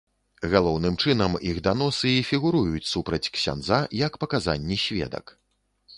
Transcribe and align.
Галоўным 0.53 0.95
чынам 1.05 1.35
іх 1.49 1.59
даносы 1.67 2.09
і 2.21 2.25
фігуруюць 2.31 2.83
супраць 2.95 3.23
ксяндза 3.39 3.79
як 4.07 4.21
паказанні 4.25 4.77
сведак. 4.89 5.25